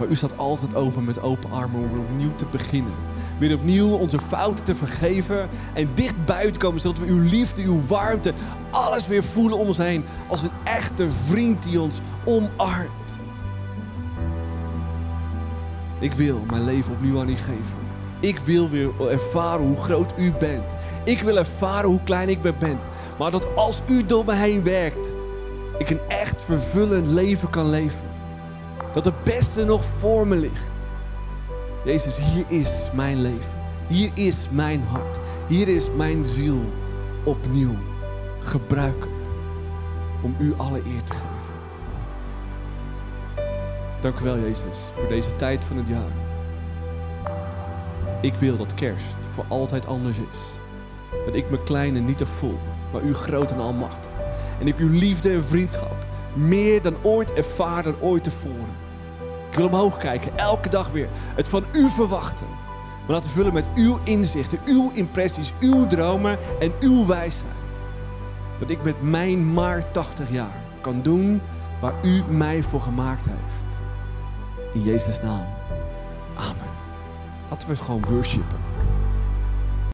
[0.03, 2.93] Maar u staat altijd open met open armen om weer opnieuw te beginnen.
[3.39, 7.81] Weer opnieuw onze fouten te vergeven en dichtbij te komen, zodat we uw liefde, uw
[7.87, 8.33] warmte,
[8.71, 10.05] alles weer voelen om ons heen.
[10.29, 13.21] Als een echte vriend die ons omarmt.
[15.99, 17.77] Ik wil mijn leven opnieuw aan u geven.
[18.21, 20.77] Ik wil weer ervaren hoe groot u bent.
[21.05, 22.79] Ik wil ervaren hoe klein ik ben.
[23.19, 25.13] Maar dat als u door me heen werkt,
[25.79, 28.12] ik een echt vervullend leven kan leven.
[28.93, 30.71] Dat het beste nog voor me ligt.
[31.85, 33.61] Jezus, hier is mijn leven.
[33.89, 35.19] Hier is mijn hart.
[35.47, 36.65] Hier is mijn ziel
[37.25, 37.77] opnieuw.
[38.39, 39.31] Gebruik het
[40.23, 41.31] om u alle eer te geven.
[44.01, 46.13] Dank u wel, Jezus, voor deze tijd van het jaar.
[48.21, 50.39] Ik wil dat kerst voor altijd anders is.
[51.27, 52.59] Dat ik me klein en nietig voel,
[52.93, 54.11] maar u groot en almachtig.
[54.61, 58.82] En ik uw liefde en vriendschap meer dan ooit ervaar ooit tevoren.
[59.53, 61.09] Ik wil omhoog kijken, elke dag weer.
[61.13, 62.47] Het van u verwachten.
[63.07, 67.85] Maar laten vullen met uw inzichten, uw impressies, uw dromen en uw wijsheid.
[68.59, 71.41] Dat ik met mijn maar 80 jaar kan doen
[71.81, 73.81] waar u mij voor gemaakt heeft.
[74.75, 75.47] In Jezus' naam.
[76.35, 76.73] Amen.
[77.51, 78.72] Laten we gewoon worshipen.